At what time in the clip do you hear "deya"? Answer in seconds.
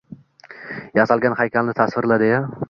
2.25-2.43